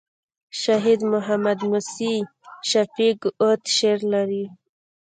شهید 0.61 0.99
محمد 1.13 1.59
موسي 1.69 2.13
شفیق 2.69 3.19
اوږد 3.43 3.61
شعر 3.77 3.99
لري. 4.13 4.43